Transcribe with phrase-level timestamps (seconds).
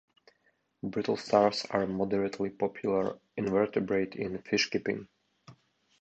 [0.81, 5.07] Brittle stars are a moderately popular invertebrate in fishkeeping.